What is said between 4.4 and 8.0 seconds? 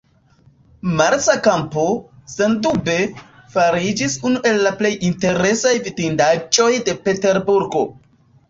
el plej interesaj vidindaĵoj de Peterburgo.